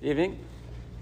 Evening. 0.00 0.38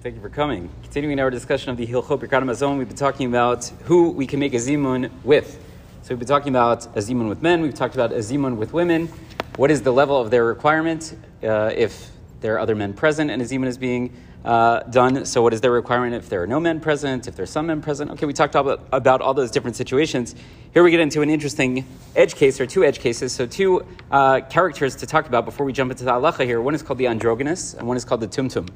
Thank 0.00 0.14
you 0.14 0.22
for 0.22 0.30
coming. 0.30 0.70
Continuing 0.82 1.20
our 1.20 1.28
discussion 1.28 1.68
of 1.68 1.76
the 1.76 1.86
Hilchot 1.86 2.18
Birkat 2.18 2.42
Hamazon, 2.42 2.78
we've 2.78 2.88
been 2.88 2.96
talking 2.96 3.26
about 3.26 3.66
who 3.84 4.08
we 4.08 4.26
can 4.26 4.40
make 4.40 4.54
a 4.54 4.56
zimun 4.56 5.10
with. 5.22 5.62
So 6.00 6.14
we've 6.14 6.18
been 6.18 6.26
talking 6.26 6.48
about 6.48 6.86
a 6.86 7.00
zimun 7.00 7.28
with 7.28 7.42
men. 7.42 7.60
We've 7.60 7.74
talked 7.74 7.94
about 7.94 8.10
a 8.10 8.20
zimun 8.20 8.56
with 8.56 8.72
women. 8.72 9.08
What 9.56 9.70
is 9.70 9.82
the 9.82 9.92
level 9.92 10.18
of 10.18 10.30
their 10.30 10.46
requirement 10.46 11.14
uh, 11.42 11.72
if 11.76 12.10
there 12.40 12.54
are 12.54 12.58
other 12.58 12.74
men 12.74 12.94
present 12.94 13.30
and 13.30 13.42
a 13.42 13.44
zimun 13.44 13.66
is 13.66 13.76
being 13.76 14.16
uh, 14.46 14.80
done? 14.84 15.26
So 15.26 15.42
what 15.42 15.52
is 15.52 15.60
their 15.60 15.72
requirement 15.72 16.14
if 16.14 16.28
there 16.28 16.42
are 16.42 16.46
no 16.46 16.60
men 16.60 16.80
present? 16.80 17.26
If 17.26 17.36
there 17.36 17.42
are 17.42 17.46
some 17.46 17.66
men 17.66 17.82
present? 17.82 18.10
Okay, 18.12 18.24
we 18.24 18.32
talked 18.32 18.54
about, 18.54 18.88
about 18.92 19.20
all 19.20 19.34
those 19.34 19.50
different 19.50 19.76
situations. 19.76 20.34
Here 20.72 20.82
we 20.82 20.90
get 20.90 21.00
into 21.00 21.20
an 21.20 21.28
interesting 21.28 21.86
edge 22.14 22.36
case 22.36 22.60
or 22.60 22.66
two 22.66 22.84
edge 22.84 23.00
cases. 23.00 23.32
So 23.32 23.46
two 23.46 23.84
uh, 24.10 24.40
characters 24.48 24.94
to 24.96 25.06
talk 25.06 25.26
about 25.26 25.44
before 25.44 25.66
we 25.66 25.72
jump 25.72 25.90
into 25.90 26.04
the 26.04 26.12
halacha 26.12 26.44
here. 26.44 26.60
One 26.60 26.74
is 26.74 26.82
called 26.82 26.98
the 26.98 27.08
androgynous 27.08 27.74
and 27.74 27.86
one 27.86 27.96
is 27.96 28.04
called 28.04 28.20
the 28.20 28.28
tumtum. 28.28 28.68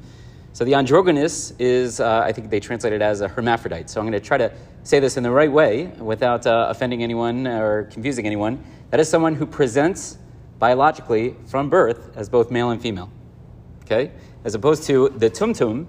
So 0.53 0.65
the 0.65 0.75
androgynous 0.75 1.51
is, 1.59 2.01
uh, 2.01 2.19
I 2.25 2.33
think 2.33 2.49
they 2.49 2.59
translate 2.59 2.91
it 2.91 3.01
as 3.01 3.21
a 3.21 3.29
hermaphrodite. 3.29 3.89
So 3.89 4.01
I'm 4.01 4.05
going 4.05 4.19
to 4.19 4.25
try 4.25 4.37
to 4.37 4.51
say 4.83 4.99
this 4.99 5.15
in 5.15 5.23
the 5.23 5.31
right 5.31 5.51
way 5.51 5.87
without 5.97 6.45
uh, 6.45 6.67
offending 6.69 7.01
anyone 7.03 7.47
or 7.47 7.83
confusing 7.83 8.25
anyone. 8.25 8.61
That 8.89 8.99
is 8.99 9.07
someone 9.07 9.35
who 9.35 9.45
presents 9.45 10.17
biologically 10.59 11.35
from 11.47 11.69
birth 11.69 12.15
as 12.17 12.27
both 12.27 12.51
male 12.51 12.71
and 12.71 12.81
female. 12.81 13.09
Okay? 13.83 14.11
As 14.43 14.55
opposed 14.55 14.83
to 14.83 15.09
the 15.09 15.29
tumtum. 15.29 15.85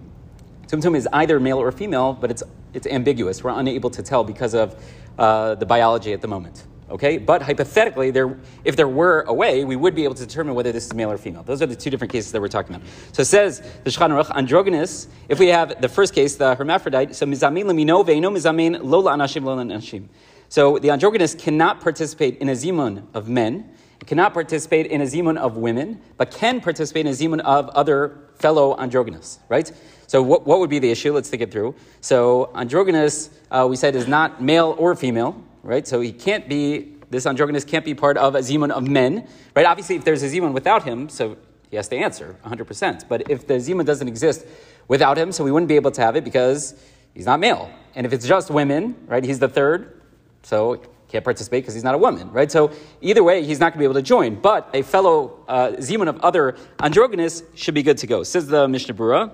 Tumtum 0.66 0.96
is 0.96 1.08
either 1.12 1.38
male 1.40 1.58
or 1.58 1.72
female, 1.72 2.12
but 2.12 2.30
it's, 2.30 2.42
it's 2.74 2.86
ambiguous. 2.86 3.42
We're 3.42 3.58
unable 3.58 3.90
to 3.90 4.02
tell 4.02 4.24
because 4.24 4.54
of 4.54 4.82
uh, 5.18 5.54
the 5.56 5.66
biology 5.66 6.12
at 6.12 6.20
the 6.20 6.28
moment. 6.28 6.64
Okay, 6.90 7.16
but 7.16 7.40
hypothetically, 7.40 8.10
there, 8.10 8.38
if 8.64 8.76
there 8.76 8.86
were 8.86 9.22
a 9.22 9.32
way, 9.32 9.64
we 9.64 9.76
would 9.76 9.94
be 9.94 10.04
able 10.04 10.14
to 10.14 10.26
determine 10.26 10.54
whether 10.54 10.72
this 10.72 10.84
is 10.84 10.92
male 10.92 11.10
or 11.10 11.16
female. 11.16 11.42
Those 11.42 11.62
are 11.62 11.66
the 11.66 11.74
two 11.74 11.88
different 11.88 12.12
cases 12.12 12.32
that 12.32 12.40
we're 12.42 12.48
talking 12.48 12.74
about. 12.74 12.86
So 13.12 13.22
it 13.22 13.26
says 13.26 13.60
the 13.84 13.90
Shulchan 13.90 14.10
Aruch 14.10 14.30
androgynous. 14.36 15.08
If 15.30 15.38
we 15.38 15.46
have 15.48 15.80
the 15.80 15.88
first 15.88 16.14
case, 16.14 16.36
the 16.36 16.54
hermaphrodite, 16.54 17.14
so 17.14 17.24
mizamin 17.24 17.64
lemino 17.64 18.04
veino 18.04 18.30
mizamin 18.30 18.78
lola 18.82 19.12
anashim 19.12 19.42
lola 19.42 19.64
anashim. 19.64 20.08
So 20.50 20.78
the 20.78 20.90
androgynous 20.90 21.34
cannot 21.34 21.80
participate 21.80 22.36
in 22.36 22.50
a 22.50 22.52
zimun 22.52 23.06
of 23.14 23.26
men, 23.26 23.70
cannot 24.04 24.34
participate 24.34 24.86
in 24.86 25.00
a 25.00 25.04
zimun 25.04 25.38
of 25.38 25.56
women, 25.56 25.98
but 26.18 26.30
can 26.30 26.60
participate 26.60 27.06
in 27.06 27.12
a 27.12 27.16
zimun 27.16 27.40
of 27.40 27.70
other 27.70 28.18
fellow 28.42 28.76
androgynous. 28.78 29.38
Right. 29.48 29.72
So 30.06 30.22
what, 30.22 30.46
what 30.46 30.58
would 30.58 30.68
be 30.68 30.78
the 30.78 30.90
issue? 30.90 31.14
Let's 31.14 31.30
think 31.30 31.42
it 31.42 31.50
through. 31.50 31.74
So 32.02 32.50
androgynous, 32.54 33.30
uh, 33.50 33.66
we 33.70 33.76
said, 33.76 33.96
is 33.96 34.06
not 34.06 34.42
male 34.42 34.76
or 34.78 34.94
female 34.94 35.42
right? 35.62 35.86
So 35.86 36.00
he 36.00 36.12
can't 36.12 36.48
be, 36.48 36.94
this 37.10 37.26
androgynous 37.26 37.64
can't 37.64 37.84
be 37.84 37.94
part 37.94 38.16
of 38.16 38.34
a 38.34 38.40
zimun 38.40 38.70
of 38.70 38.88
men, 38.88 39.28
right? 39.54 39.66
Obviously, 39.66 39.96
if 39.96 40.04
there's 40.04 40.22
a 40.22 40.28
zimun 40.28 40.52
without 40.52 40.82
him, 40.82 41.08
so 41.08 41.36
he 41.70 41.76
has 41.76 41.88
to 41.88 41.96
answer 41.96 42.36
100%. 42.44 43.08
But 43.08 43.30
if 43.30 43.46
the 43.46 43.54
zimun 43.54 43.86
doesn't 43.86 44.08
exist 44.08 44.44
without 44.88 45.16
him, 45.16 45.32
so 45.32 45.44
we 45.44 45.52
wouldn't 45.52 45.68
be 45.68 45.76
able 45.76 45.90
to 45.92 46.00
have 46.00 46.16
it 46.16 46.24
because 46.24 46.74
he's 47.14 47.26
not 47.26 47.40
male. 47.40 47.70
And 47.94 48.06
if 48.06 48.12
it's 48.12 48.26
just 48.26 48.50
women, 48.50 48.96
right, 49.06 49.24
he's 49.24 49.38
the 49.38 49.48
third, 49.48 50.00
so 50.42 50.82
can't 51.12 51.24
participate 51.24 51.62
because 51.62 51.74
he's 51.74 51.84
not 51.84 51.94
a 51.94 51.98
woman, 51.98 52.32
right? 52.32 52.50
So 52.50 52.72
either 53.02 53.22
way, 53.22 53.44
he's 53.44 53.60
not 53.60 53.66
going 53.66 53.74
to 53.74 53.78
be 53.80 53.84
able 53.84 53.94
to 53.94 54.02
join. 54.02 54.34
But 54.40 54.70
a 54.72 54.82
fellow 54.82 55.44
uh, 55.46 55.72
zimun 55.72 56.08
of 56.08 56.18
other 56.20 56.56
androgynous 56.80 57.42
should 57.54 57.74
be 57.74 57.82
good 57.82 57.98
to 57.98 58.06
go. 58.06 58.22
Says 58.22 58.46
the 58.46 58.66
Mishnah 58.66 58.94
Berurah. 58.94 59.30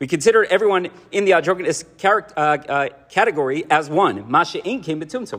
We 0.00 0.06
consider 0.06 0.44
everyone 0.44 0.88
in 1.12 1.24
the 1.24 1.32
androgynous 1.34 1.84
uh, 2.04 2.08
uh, 2.36 2.88
category 3.08 3.64
as 3.70 3.88
one, 3.88 4.28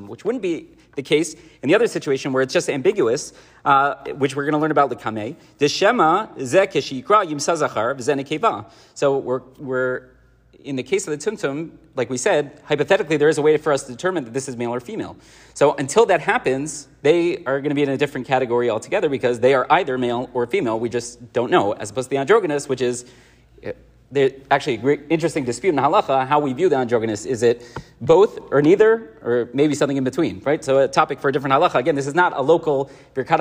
which 0.08 0.26
wouldn't 0.26 0.42
be 0.42 0.70
the 0.96 1.04
case 1.04 1.36
in 1.62 1.70
the 1.70 1.76
other 1.76 1.88
situation 1.88 2.32
where 2.34 2.42
it's 2.42 2.54
just 2.54 2.70
ambiguous, 2.70 3.34
uh, 3.66 3.96
which 4.14 4.36
we're 4.36 4.46
going 4.46 4.54
to 4.54 4.60
learn 4.60 4.72
about 4.72 4.90
Likame. 4.90 5.36
So 8.96 9.18
we're, 9.18 9.42
we're 9.60 10.10
in 10.64 10.76
the 10.76 10.84
case 10.84 11.08
of 11.08 11.18
the 11.18 11.32
tumtum, 11.32 11.72
like 11.96 12.10
we 12.10 12.18
said, 12.18 12.62
hypothetically, 12.66 13.18
there 13.18 13.30
is 13.30 13.38
a 13.38 13.42
way 13.42 13.58
for 13.58 13.72
us 13.72 13.84
to 13.84 13.92
determine 13.92 14.26
that 14.26 14.34
this 14.34 14.48
is 14.50 14.58
male 14.58 14.74
or 14.74 14.80
female. 14.80 15.16
So 15.54 15.74
until 15.76 16.06
that 16.08 16.22
happens, 16.22 16.88
they 17.02 17.44
are 17.46 17.60
going 17.62 17.70
to 17.70 17.76
be 17.76 17.84
in 17.84 17.90
a 17.90 17.98
different 17.98 18.28
category 18.28 18.70
altogether 18.70 19.10
because 19.10 19.40
they 19.40 19.54
are 19.54 19.66
either 19.70 19.98
male 19.98 20.30
or 20.34 20.46
female. 20.48 20.80
We 20.80 20.90
just 20.90 21.32
don't 21.34 21.52
know, 21.52 21.74
as 21.74 21.92
opposed 21.92 22.08
to 22.08 22.10
the 22.12 22.18
androgynous, 22.18 22.68
which 22.68 22.82
is 22.82 23.06
there's 24.12 24.32
actually 24.50 24.76
a 24.76 24.78
great, 24.78 25.02
interesting 25.10 25.46
dispute 25.46 25.70
in 25.70 25.76
halacha 25.76 26.28
how 26.28 26.40
we 26.40 26.54
view 26.54 26.68
the 26.68 26.76
androgynous. 26.76 27.26
Is 27.26 27.44
it 27.44 27.64
both 28.02 28.40
or 28.52 28.62
neither, 28.62 29.18
or 29.22 29.50
maybe 29.54 29.76
something 29.76 29.98
in 29.98 30.04
between, 30.04 30.42
right? 30.46 30.64
So 30.64 30.80
a 30.80 30.88
topic 30.88 31.20
for 31.20 31.30
a 31.30 31.32
different 31.32 31.54
halacha. 31.54 31.76
Again, 31.76 31.96
this 31.96 32.08
is 32.08 32.16
not 32.16 32.34
a 32.36 32.42
local 32.42 32.90
Birkat 33.14 33.40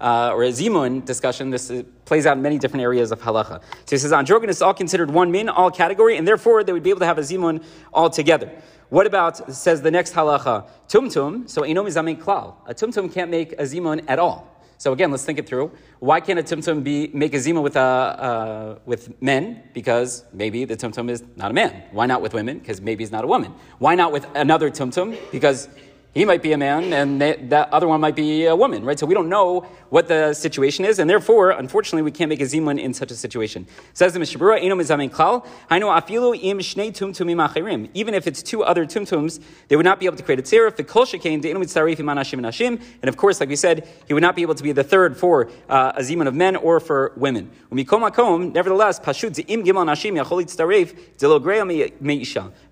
uh, 0.00 0.30
or 0.32 0.44
a 0.44 0.48
zimun 0.48 1.04
discussion. 1.04 1.50
This 1.50 1.70
is, 1.70 1.84
plays 2.06 2.24
out 2.24 2.36
in 2.36 2.42
many 2.42 2.58
different 2.58 2.82
areas 2.82 3.12
of 3.12 3.20
halacha. 3.20 3.60
So 3.60 3.90
he 3.90 3.98
says 3.98 4.12
androgynous 4.12 4.62
all 4.62 4.74
considered 4.74 5.10
one 5.10 5.30
min, 5.30 5.48
all 5.48 5.70
category, 5.70 6.16
and 6.16 6.26
therefore 6.26 6.64
they 6.64 6.72
would 6.72 6.82
be 6.82 6.90
able 6.90 7.00
to 7.00 7.06
have 7.06 7.18
a 7.18 7.22
zimun 7.22 7.62
all 7.92 8.08
together. 8.08 8.50
What 8.88 9.06
about, 9.06 9.52
says 9.52 9.82
the 9.82 9.90
next 9.90 10.14
halacha, 10.14 10.68
tumtum, 10.88 11.48
so 11.48 11.62
enom 11.62 12.16
klal. 12.16 12.54
A 12.66 12.74
tumtum 12.74 13.12
can't 13.12 13.30
make 13.30 13.52
a 13.54 13.64
zimun 13.64 14.04
at 14.08 14.18
all. 14.18 14.53
So 14.84 14.92
again, 14.92 15.10
let's 15.10 15.24
think 15.24 15.38
it 15.38 15.46
through. 15.46 15.70
Why 16.00 16.20
can't 16.20 16.38
a 16.38 16.42
tumtum 16.42 16.84
be 16.84 17.08
make 17.14 17.32
a 17.32 17.38
zima 17.38 17.62
with 17.62 17.74
a, 17.74 17.80
uh, 17.80 18.78
with 18.84 19.02
men? 19.22 19.62
Because 19.72 20.26
maybe 20.30 20.66
the 20.66 20.76
tumtum 20.76 21.08
is 21.08 21.24
not 21.36 21.50
a 21.52 21.54
man. 21.54 21.84
Why 21.90 22.04
not 22.04 22.20
with 22.20 22.34
women? 22.34 22.58
Because 22.58 22.82
maybe 22.82 23.02
he's 23.02 23.10
not 23.10 23.24
a 23.24 23.26
woman. 23.26 23.54
Why 23.78 23.94
not 23.94 24.12
with 24.12 24.26
another 24.34 24.70
tumtum? 24.70 25.16
Because 25.32 25.70
he 26.14 26.24
might 26.24 26.42
be 26.42 26.52
a 26.52 26.58
man 26.58 26.92
and 26.92 27.20
they, 27.20 27.34
that 27.48 27.72
other 27.72 27.88
one 27.88 28.00
might 28.00 28.14
be 28.14 28.46
a 28.46 28.54
woman, 28.54 28.84
right? 28.84 28.98
So 28.98 29.04
we 29.04 29.14
don't 29.14 29.28
know 29.28 29.66
what 29.90 30.08
the 30.08 30.32
situation 30.32 30.84
is, 30.84 30.98
and 30.98 31.10
therefore, 31.10 31.50
unfortunately, 31.50 32.02
we 32.02 32.10
can't 32.12 32.28
make 32.28 32.40
a 32.40 32.44
zimun 32.44 32.80
in 32.80 32.94
such 32.94 33.10
a 33.10 33.16
situation. 33.16 33.66
Says 33.92 34.12
the 34.12 34.18
Mishnah 34.18 34.40
Berurah, 34.40 34.62
Eno 34.62 34.76
mizamin 34.76 35.10
klal, 35.10 35.44
im 35.70 36.58
shnei 36.58 36.92
achirim. 36.92 37.90
Even 37.94 38.14
if 38.14 38.26
it's 38.26 38.42
two 38.42 38.62
other 38.62 38.86
tumtums, 38.86 39.40
they 39.68 39.76
would 39.76 39.84
not 39.84 39.98
be 39.98 40.06
able 40.06 40.16
to 40.16 40.22
create 40.22 40.38
a 40.38 40.42
tzera. 40.42 40.70
Fikol 40.70 41.04
shekain 41.04 41.42
de'enu 41.42 41.56
mitzarif 41.56 41.98
im 41.98 42.06
anashim 42.06 42.40
nashim. 42.40 42.80
And 43.02 43.08
of 43.08 43.16
course, 43.16 43.40
like 43.40 43.48
we 43.48 43.56
said, 43.56 43.88
he 44.06 44.14
would 44.14 44.22
not 44.22 44.36
be 44.36 44.42
able 44.42 44.54
to 44.54 44.62
be 44.62 44.72
the 44.72 44.84
third 44.84 45.16
for 45.16 45.48
uh, 45.68 45.92
a 45.96 46.00
zimun 46.00 46.26
of 46.26 46.34
men 46.34 46.56
or 46.56 46.80
for 46.80 47.12
women. 47.16 47.50
Umikom 47.70 48.08
akom, 48.08 48.52
nevertheless, 48.52 49.00
pashut 49.00 49.44
im 49.48 49.64
nashim 49.64 50.14
yachol. 50.22 50.44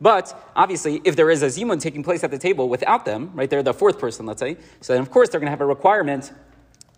But 0.00 0.50
obviously, 0.56 1.00
if 1.04 1.16
there 1.16 1.30
is 1.30 1.42
a 1.42 1.46
zimun 1.46 1.80
taking 1.80 2.02
place 2.02 2.22
at 2.24 2.30
the 2.30 2.38
table 2.38 2.68
without 2.68 3.04
them, 3.04 3.31
right? 3.34 3.48
They're 3.48 3.62
the 3.62 3.74
fourth 3.74 3.98
person, 3.98 4.26
let's 4.26 4.40
say. 4.40 4.56
So 4.80 4.92
then, 4.92 5.02
of 5.02 5.10
course, 5.10 5.28
they're 5.28 5.40
going 5.40 5.46
to 5.46 5.52
have 5.52 5.60
a 5.60 5.66
requirement 5.66 6.32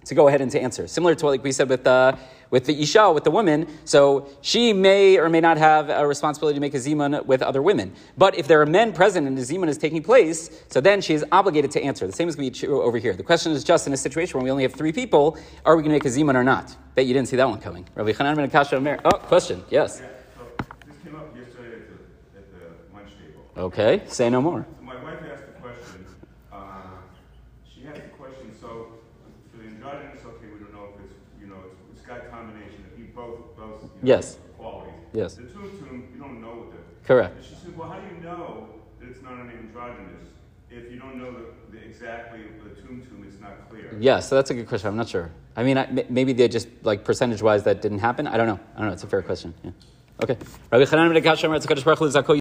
to 0.07 0.15
go 0.15 0.29
ahead 0.29 0.41
and 0.41 0.51
to 0.51 0.61
answer. 0.61 0.87
Similar 0.87 1.15
to 1.15 1.25
what 1.25 1.31
like 1.31 1.43
we 1.43 1.53
said 1.53 1.69
with 1.69 1.85
the, 1.85 2.19
with 2.51 2.67
the 2.67 2.81
Isha, 2.81 3.11
with 3.13 3.25
the 3.25 3.31
woman. 3.31 3.67
So 3.85 4.29
she 4.43 4.73
may 4.73 5.19
or 5.19 5.29
may 5.29 5.41
not 5.41 5.57
have 5.57 5.89
a 5.89 6.07
responsibility 6.07 6.57
to 6.57 6.61
make 6.61 6.75
a 6.75 6.79
zimun 6.79 7.25
with 7.25 7.43
other 7.43 7.63
women. 7.63 7.95
But 8.19 8.37
if 8.37 8.47
there 8.47 8.61
are 8.61 8.67
men 8.67 8.93
present 8.93 9.27
and 9.27 9.37
the 9.37 9.43
zimun 9.43 9.69
is 9.69 9.79
taking 9.79 10.03
place, 10.03 10.51
so 10.69 10.81
then 10.81 11.01
she 11.01 11.15
is 11.15 11.25
obligated 11.33 11.71
to 11.73 11.83
answer. 11.83 12.07
The 12.07 12.13
same 12.13 12.29
is 12.29 12.37
going 12.37 12.53
to 12.53 12.61
be 12.61 12.67
true 12.67 12.83
over 12.83 12.99
here. 12.99 13.15
The 13.15 13.23
question 13.23 13.53
is 13.53 13.65
just 13.65 13.87
in 13.87 13.93
a 13.93 13.97
situation 13.97 14.39
where 14.39 14.45
we 14.45 14.51
only 14.51 14.65
have 14.65 14.75
three 14.75 14.93
people, 14.93 15.39
are 15.65 15.77
we 15.77 15.83
going 15.83 15.99
to 15.99 16.05
make 16.05 16.05
a 16.05 16.17
zimun 16.17 16.35
or 16.35 16.45
not? 16.45 16.77
Bet 16.95 17.07
you 17.07 17.15
didn't 17.15 17.29
see 17.29 17.37
that 17.37 17.49
one 17.49 17.61
coming. 17.61 17.89
Rabbi 17.95 18.13
Chanan 18.13 18.37
ben 18.37 18.51
Akashya 18.51 18.75
Omer. 18.75 19.01
Oh, 19.05 19.11
question. 19.19 19.65
Yes. 19.71 20.01
Yeah, 20.03 20.09
so 20.37 20.65
this 20.87 20.97
came 21.03 21.17
up 21.17 21.35
yesterday 21.35 21.77
at 21.77 21.89
the, 21.89 22.39
at 22.39 22.53
the 22.53 22.95
lunch 22.95 23.11
table. 23.19 23.43
Okay, 23.57 24.03
say 24.07 24.29
no 24.31 24.43
more. 24.43 24.67
So 24.79 24.85
my 24.85 25.03
wife 25.03 25.19
asked 25.33 25.45
a 25.49 25.61
question. 25.61 26.07
Uh, 26.53 26.57
she 27.69 27.87
asked 27.89 27.99
a 27.99 28.14
question. 28.25 28.55
So 28.61 28.89
for 29.51 29.59
the 29.59 29.69
androgynous, 29.69 30.25
okay, 30.25 30.49
we 30.53 30.59
don't 30.59 30.73
know 30.73 30.89
if 30.97 31.05
it's 31.05 31.15
you 31.41 31.47
know 31.47 31.61
it's, 31.69 31.81
it's 31.93 32.07
got 32.07 32.31
combination 32.31 32.81
of 32.89 32.99
eat 32.99 33.15
both 33.15 33.57
both 33.57 33.83
you 33.83 33.89
know, 33.89 34.03
Yes. 34.03 34.39
qualities. 34.57 34.95
Yes. 35.13 35.35
The 35.35 35.43
tumtum, 35.43 36.13
you 36.13 36.19
don't 36.21 36.41
know 36.41 36.55
what 36.65 36.71
the. 36.73 36.79
Correct. 37.07 37.37
And 37.37 37.45
she 37.45 37.55
said, 37.55 37.77
well, 37.77 37.89
how 37.89 37.99
do 38.01 38.07
you 38.15 38.21
know 38.23 38.69
that 39.01 39.09
it's 39.09 39.23
not 39.23 39.35
an 39.35 39.51
androgynous 39.51 40.27
if 40.71 40.91
you 40.91 40.99
don't 40.99 41.17
know 41.17 41.31
the, 41.33 41.45
the 41.77 41.85
exactly 41.85 42.41
the 42.65 42.71
tumtum? 42.83 43.27
It's 43.27 43.41
not 43.41 43.69
clear. 43.69 43.95
Yeah, 44.01 44.21
so 44.21 44.35
that's 44.37 44.51
a 44.51 44.55
good 44.55 44.69
question. 44.69 44.89
I'm 44.89 44.97
not 44.97 45.09
sure. 45.09 45.31
I 45.57 45.63
mean, 45.63 45.79
I, 45.79 45.87
maybe 46.09 46.33
they 46.33 46.49
just, 46.49 46.67
like, 46.83 47.05
percentage 47.05 47.41
wise, 47.43 47.63
that 47.63 47.81
didn't 47.81 48.01
happen. 48.01 48.27
I 48.27 48.37
don't 48.37 48.49
know. 48.49 48.59
I 48.75 48.79
don't 48.79 48.89
know. 48.89 48.93
It's 48.93 49.05
a 49.05 49.07
fair 49.07 49.23
question. 49.23 49.55
Yeah. 49.63 49.71
Okay. 50.23 50.37